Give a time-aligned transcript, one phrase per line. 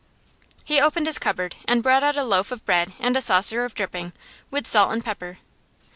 [0.63, 3.75] He opened his cupboard, and brought out a loaf of bread and a saucer of
[3.75, 4.13] dripping,
[4.49, 5.37] with salt and pepper.